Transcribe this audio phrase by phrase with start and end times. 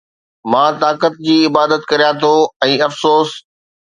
[0.51, 2.31] مان طاقت جي عبادت ڪريان ٿو
[2.69, 3.35] ۽ افسوس